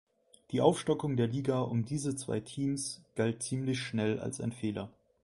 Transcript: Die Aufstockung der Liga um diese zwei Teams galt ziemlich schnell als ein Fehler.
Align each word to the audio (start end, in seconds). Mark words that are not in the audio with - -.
Die 0.49 0.61
Aufstockung 0.61 1.15
der 1.15 1.27
Liga 1.27 1.59
um 1.61 1.85
diese 1.85 2.15
zwei 2.15 2.39
Teams 2.39 3.03
galt 3.13 3.43
ziemlich 3.43 3.79
schnell 3.81 4.19
als 4.19 4.41
ein 4.41 4.51
Fehler. 4.51 4.89